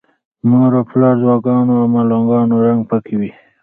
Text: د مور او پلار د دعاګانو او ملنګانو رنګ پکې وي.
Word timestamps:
د 0.39 0.41
مور 0.49 0.71
او 0.79 0.83
پلار 0.91 1.15
د 1.19 1.21
دعاګانو 1.23 1.73
او 1.81 1.85
ملنګانو 1.95 2.55
رنګ 2.65 2.81
پکې 2.89 3.15
وي. 3.19 3.31